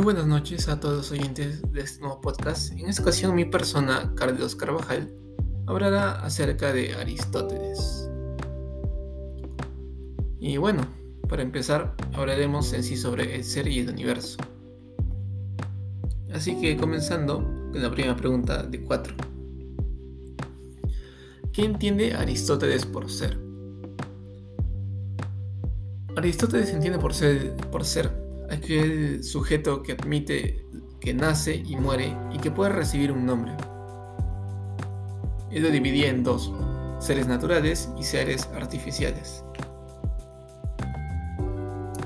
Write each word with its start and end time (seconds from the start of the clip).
Muy 0.00 0.14
buenas 0.14 0.28
noches 0.28 0.66
a 0.70 0.80
todos 0.80 0.96
los 0.96 1.12
oyentes 1.12 1.60
de 1.72 1.82
este 1.82 2.00
nuevo 2.00 2.22
podcast. 2.22 2.72
En 2.72 2.88
esta 2.88 3.02
ocasión 3.02 3.34
mi 3.34 3.44
persona, 3.44 4.14
Carlos 4.16 4.56
Carvajal, 4.56 5.12
hablará 5.66 6.12
acerca 6.24 6.72
de 6.72 6.94
Aristóteles. 6.94 8.08
Y 10.38 10.56
bueno, 10.56 10.86
para 11.28 11.42
empezar, 11.42 11.94
hablaremos 12.14 12.72
en 12.72 12.82
sí 12.82 12.96
sobre 12.96 13.36
el 13.36 13.44
ser 13.44 13.68
y 13.68 13.80
el 13.80 13.90
universo. 13.90 14.38
Así 16.32 16.58
que 16.58 16.78
comenzando 16.78 17.44
con 17.70 17.82
la 17.82 17.90
primera 17.90 18.16
pregunta 18.16 18.62
de 18.62 18.80
cuatro. 18.80 19.14
¿Qué 21.52 21.62
entiende 21.62 22.14
Aristóteles 22.14 22.86
por 22.86 23.10
ser? 23.10 23.38
Aristóteles 26.16 26.70
entiende 26.70 26.98
por 26.98 27.12
ser, 27.12 27.54
por 27.70 27.84
ser 27.84 28.19
aquel 28.50 29.22
sujeto 29.22 29.82
que 29.82 29.92
admite 29.92 30.66
que 31.00 31.14
nace 31.14 31.54
y 31.54 31.76
muere 31.76 32.16
y 32.32 32.38
que 32.38 32.50
puede 32.50 32.70
recibir 32.70 33.12
un 33.12 33.24
nombre. 33.24 33.52
Él 35.50 35.62
lo 35.62 35.70
dividía 35.70 36.08
en 36.08 36.22
dos, 36.22 36.52
seres 36.98 37.26
naturales 37.26 37.90
y 37.98 38.04
seres 38.04 38.48
artificiales. 38.54 39.42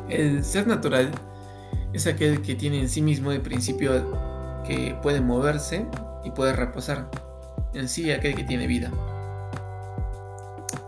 El 0.09 0.45
ser 0.45 0.67
natural 0.67 1.11
es 1.93 2.07
aquel 2.07 2.41
que 2.43 2.55
tiene 2.55 2.81
en 2.81 2.89
sí 2.89 3.03
mismo 3.03 3.33
el 3.33 3.41
principio 3.41 4.63
que 4.67 4.97
puede 5.03 5.21
moverse 5.21 5.87
y 6.25 6.31
puede 6.31 6.53
reposar, 6.53 7.11
en 7.75 7.89
sí 7.89 8.11
aquel 8.13 8.35
que 8.35 8.45
tiene 8.45 8.67
vida, 8.67 8.91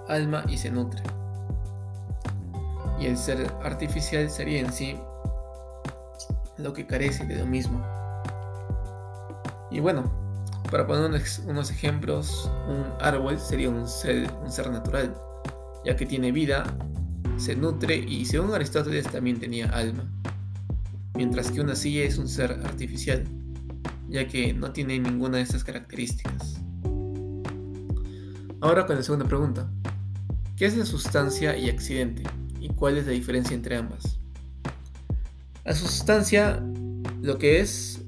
alma 0.09 0.45
y 0.49 0.59
se 0.59 0.71
nutre. 0.71 1.03
Y 3.01 3.07
el 3.07 3.19
ser 3.19 3.53
artificial 3.63 4.31
sería 4.31 4.61
en 4.61 4.73
sí 4.73 4.97
lo 6.59 6.73
que 6.73 6.87
carece 6.87 7.27
de 7.27 7.37
lo 7.37 7.47
mismo. 7.47 7.85
Y 9.71 9.81
bueno, 9.81 10.11
para 10.71 10.87
poner 10.87 11.23
unos, 11.47 11.71
ejemplos, 11.71 12.51
un 12.69 12.85
árbol 13.01 13.39
sería 13.39 13.69
un 13.71 13.87
ser, 13.87 14.31
natural, 14.71 15.17
ya 15.85 15.97
que 15.97 16.07
tiene 16.07 16.33
vida, 16.33 16.65
se 17.37 17.55
nutre 17.55 17.97
y 17.97 18.25
según 18.25 18.55
Aristóteles 18.55 19.07
también 19.07 19.39
tenía 19.39 19.67
alma. 19.67 20.11
Mientras 21.15 21.51
que 21.51 21.61
una 21.61 21.75
silla 21.75 22.05
es 22.05 22.19
un 22.19 22.29
ser 22.29 22.53
artificial, 22.65 23.25
ya 24.09 24.27
que 24.27 24.53
no 24.53 24.73
tiene 24.73 24.99
ninguna 24.99 25.39
de 25.39 25.45
estas 25.45 25.65
características. 25.65 26.61
Ahora 28.61 28.87
con 28.87 28.97
la 28.97 29.03
segunda 29.03 29.27
pregunta. 29.27 29.71
¿Qué 30.57 30.65
es 30.65 30.77
la 30.77 30.87
sustancia 30.87 31.57
y 31.57 31.69
accidente? 31.69 32.23
¿Y 32.61 32.69
cuál 32.71 32.97
es 32.97 33.07
la 33.07 33.13
diferencia 33.13 33.55
entre 33.55 33.77
ambas? 33.77 34.19
La 35.67 35.75
sustancia, 35.75 36.63
lo 37.23 37.39
que 37.39 37.59
es, 37.59 38.01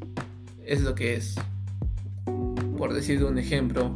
es 0.64 0.82
lo 0.82 0.94
que 0.94 1.16
es. 1.16 1.34
Por 2.76 2.94
decir 2.94 3.24
un 3.24 3.36
ejemplo, 3.36 3.88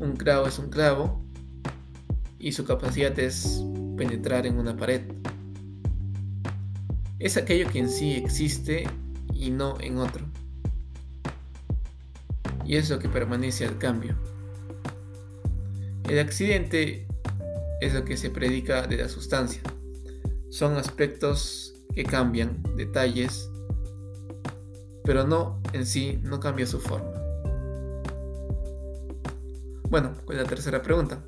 un 0.00 0.16
clavo 0.16 0.48
es 0.48 0.58
un 0.58 0.70
clavo 0.70 1.24
y 2.40 2.50
su 2.50 2.64
capacidad 2.64 3.16
es 3.20 3.62
penetrar 3.96 4.44
en 4.44 4.58
una 4.58 4.76
pared. 4.76 5.02
Es 7.20 7.36
aquello 7.36 7.70
que 7.70 7.78
en 7.78 7.90
sí 7.90 8.14
existe 8.14 8.88
y 9.32 9.52
no 9.52 9.80
en 9.80 9.98
otro. 9.98 10.26
Y 12.64 12.74
es 12.74 12.90
lo 12.90 12.98
que 12.98 13.08
permanece 13.08 13.66
al 13.66 13.78
cambio. 13.78 14.16
El 16.08 16.18
accidente 16.18 17.06
es 17.80 17.94
lo 17.94 18.04
que 18.04 18.16
se 18.16 18.30
predica 18.30 18.84
de 18.88 18.96
la 18.96 19.08
sustancia. 19.08 19.62
Son 20.50 20.76
aspectos 20.76 21.75
que 21.96 22.04
cambian, 22.04 22.62
detalles, 22.76 23.50
pero 25.02 25.26
no 25.26 25.62
en 25.72 25.86
sí, 25.86 26.20
no 26.22 26.38
cambia 26.38 26.66
su 26.66 26.78
forma. 26.78 27.10
Bueno, 29.88 30.12
con 30.26 30.36
la 30.36 30.44
tercera 30.44 30.82
pregunta. 30.82 31.24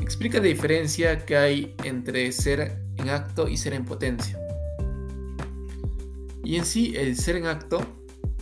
Explica 0.00 0.38
la 0.38 0.44
diferencia 0.44 1.24
que 1.24 1.36
hay 1.36 1.76
entre 1.84 2.32
ser 2.32 2.82
en 2.96 3.10
acto 3.10 3.46
y 3.46 3.56
ser 3.56 3.74
en 3.74 3.84
potencia. 3.84 4.36
Y 6.42 6.56
en 6.56 6.64
sí, 6.64 6.94
el 6.96 7.16
ser 7.16 7.36
en 7.36 7.46
acto 7.46 7.80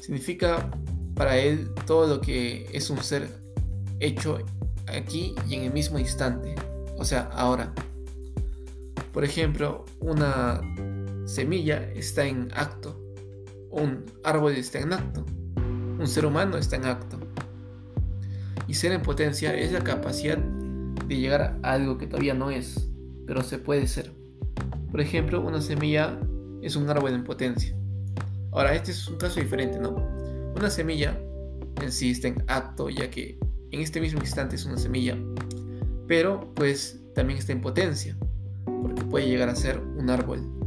significa 0.01 0.71
para 1.15 1.37
él 1.37 1.71
todo 1.87 2.07
lo 2.07 2.21
que 2.23 2.67
es 2.73 2.89
un 2.89 3.03
ser 3.03 3.29
hecho 4.01 4.39
aquí 4.87 5.35
y 5.47 5.57
en 5.57 5.65
el 5.65 5.75
mismo 5.75 5.99
instante, 5.99 6.55
o 6.97 7.05
sea, 7.05 7.29
ahora. 7.35 7.75
Por 9.13 9.25
ejemplo, 9.25 9.85
una 10.01 10.61
semilla 11.29 11.83
está 11.95 12.25
en 12.25 12.49
acto, 12.55 12.99
un 13.71 14.07
árbol 14.25 14.55
está 14.55 14.79
en 14.79 14.95
acto, 14.95 15.27
un 15.99 16.07
ser 16.07 16.25
humano 16.25 16.57
está 16.57 16.77
en 16.77 16.87
acto. 16.87 17.19
Y 18.67 18.75
ser 18.75 18.93
en 18.93 19.03
potencia 19.03 19.55
es 19.55 19.73
la 19.73 19.81
capacidad 19.81 20.39
de 20.39 21.17
llegar 21.17 21.59
a 21.63 21.73
algo 21.73 21.99
que 21.99 22.07
todavía 22.07 22.33
no 22.33 22.51
es, 22.51 22.91
pero 23.27 23.43
se 23.43 23.59
puede 23.59 23.87
ser. 23.87 24.11
Por 24.91 25.03
ejemplo, 25.03 25.43
una 25.43 25.61
semilla 25.61 26.19
es 26.63 26.77
un 26.77 26.89
árbol 26.89 27.13
en 27.13 27.25
potencia. 27.25 27.77
Ahora, 28.51 28.75
este 28.75 28.93
es 28.93 29.07
un 29.07 29.19
caso 29.19 29.39
diferente, 29.39 29.79
¿no? 29.79 29.97
Una 30.57 30.71
semilla 30.71 31.19
en 31.83 31.93
sí 31.93 32.13
está 32.13 32.29
en 32.29 32.43
acto, 32.47 32.89
ya 32.89 33.11
que 33.11 33.39
en 33.71 33.81
este 33.81 34.01
mismo 34.01 34.21
instante 34.21 34.57
es 34.57 34.65
una 34.65 34.79
semilla, 34.79 35.17
pero 36.07 36.55
pues 36.55 37.03
también 37.15 37.39
está 37.39 37.53
en 37.53 37.61
potencia, 37.61 38.17
porque 38.65 39.03
puede 39.05 39.29
llegar 39.29 39.51
a 39.51 39.57
ser 39.57 39.79
un 39.79 40.09
árbol 40.09 40.59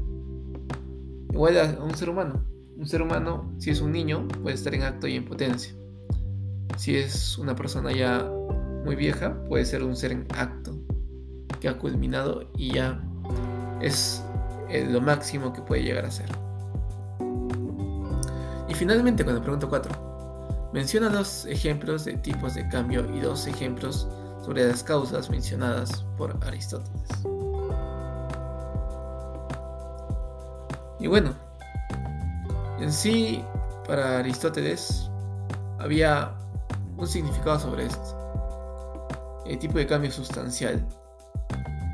Igual 1.34 1.58
a 1.58 1.84
un 1.84 1.96
ser 1.96 2.09
humano. 2.09 2.44
Un 2.78 2.88
ser 2.88 3.02
humano, 3.02 3.53
si 3.59 3.69
es 3.69 3.81
un 3.81 3.92
niño, 3.92 4.28
puede 4.42 4.56
estar 4.56 4.74
en 4.74 4.84
acto 4.84 5.08
y 5.08 5.16
en 5.16 5.25
potencia. 5.25 5.74
Si 6.78 6.96
es 6.96 7.38
una 7.38 7.56
persona 7.56 7.92
ya 7.92 8.30
muy 8.86 8.96
vieja, 8.96 9.44
puede 9.47 9.66
ser 9.66 9.84
un 9.84 9.96
ser 9.96 10.12
en 10.12 10.28
acto, 10.36 10.78
que 11.59 11.69
ha 11.69 11.78
culminado 11.78 12.50
y 12.58 12.74
ya 12.74 13.02
es 13.81 14.24
eh, 14.69 14.88
lo 14.90 15.02
máximo 15.02 15.53
que 15.53 15.62
puede 15.62 15.84
llegar 15.84 16.06
a 16.06 16.12
ser. 16.12 16.30
Y 18.68 18.74
finalmente, 18.74 19.24
con 19.24 19.36
el 19.36 19.42
pregunta 19.42 19.68
4, 19.68 20.69
menciona 20.74 21.09
dos 21.09 21.46
ejemplos 21.46 22.06
de 22.06 22.13
tipos 22.13 22.56
de 22.56 22.68
cambio 22.69 23.06
y 23.16 23.19
dos 23.19 23.48
ejemplos 23.48 24.08
sobre 24.44 24.68
las 24.68 24.84
causas 24.84 25.30
mencionadas 25.30 26.06
por 26.18 26.38
Aristóteles. 26.42 27.09
Y 31.01 31.07
bueno, 31.07 31.34
en 32.79 32.94
sí, 32.94 33.44
para 33.88 34.19
Aristóteles 34.19 35.09
había 35.79 36.31
un 36.95 37.07
significado 37.07 37.59
sobre 37.59 37.88
esto. 37.88 39.41
El 39.47 39.57
tipo 39.57 39.79
de 39.79 39.88
cambio 39.88 40.12
sustancial, 40.12 40.88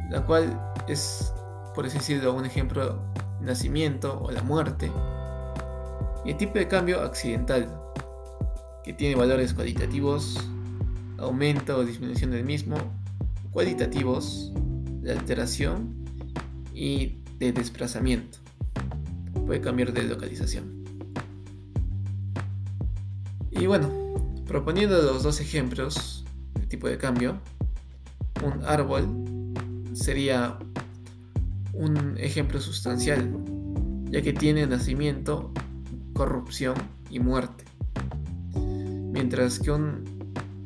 la 0.09 0.25
cual 0.25 0.59
es, 0.89 1.33
por 1.73 1.85
así 1.85 1.97
decirlo, 1.99 2.33
un 2.33 2.45
ejemplo, 2.45 2.99
nacimiento 3.39 4.21
o 4.21 4.29
la 4.29 4.43
muerte. 4.43 4.91
Y 6.25 6.31
el 6.31 6.37
tipo 6.37 6.55
de 6.55 6.67
cambio 6.67 7.01
accidental, 7.01 7.79
que 8.83 8.91
tiene 8.91 9.15
valores 9.15 9.53
cualitativos, 9.53 10.35
aumento 11.17 11.77
o 11.77 11.85
disminución 11.85 12.31
del 12.31 12.43
mismo, 12.43 12.75
cualitativos, 13.51 14.51
de 15.01 15.13
alteración 15.13 15.95
y 16.73 17.21
de 17.39 17.53
desplazamiento 17.53 18.39
puede 19.47 19.61
cambiar 19.61 19.93
de 19.93 20.03
localización. 20.03 20.83
Y 23.49 23.65
bueno, 23.65 23.89
proponiendo 24.45 25.01
los 25.01 25.23
dos 25.23 25.39
ejemplos 25.39 26.25
de 26.53 26.67
tipo 26.67 26.87
de 26.87 26.97
cambio, 26.97 27.39
un 28.45 28.63
árbol 28.65 29.07
sería 29.93 30.59
un 31.73 32.17
ejemplo 32.17 32.59
sustancial, 32.59 33.31
ya 34.11 34.21
que 34.21 34.33
tiene 34.33 34.67
nacimiento, 34.67 35.53
corrupción 36.13 36.75
y 37.09 37.19
muerte. 37.19 37.63
Mientras 38.53 39.59
que 39.59 39.71
un 39.71 40.03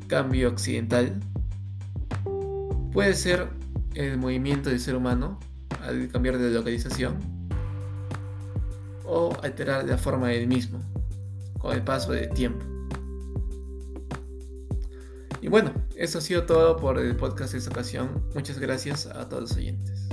cambio 0.08 0.48
accidental 0.48 1.20
puede 2.92 3.14
ser 3.14 3.48
el 3.94 4.18
movimiento 4.18 4.70
del 4.70 4.80
ser 4.80 4.96
humano 4.96 5.38
al 5.82 6.08
cambiar 6.08 6.38
de 6.38 6.50
localización 6.50 7.41
o 9.04 9.36
alterar 9.42 9.84
la 9.84 9.98
forma 9.98 10.28
del 10.28 10.46
mismo 10.46 10.80
con 11.58 11.74
el 11.74 11.82
paso 11.82 12.12
del 12.12 12.30
tiempo. 12.30 12.64
Y 15.40 15.48
bueno, 15.48 15.72
eso 15.96 16.18
ha 16.18 16.20
sido 16.20 16.44
todo 16.44 16.76
por 16.76 16.98
el 16.98 17.16
podcast 17.16 17.52
de 17.52 17.58
esta 17.58 17.70
ocasión. 17.70 18.24
Muchas 18.34 18.58
gracias 18.58 19.06
a 19.06 19.28
todos 19.28 19.42
los 19.42 19.56
oyentes. 19.56 20.08